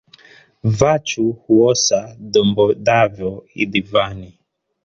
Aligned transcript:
Vachu 0.79 1.31
huosa 1.31 2.15
dhombo 2.19 2.73
dhavo 2.73 3.45
idhivani 3.55 4.39